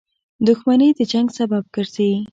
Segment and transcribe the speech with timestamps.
[0.47, 2.11] •دښمني د جنګ سبب ګرځي.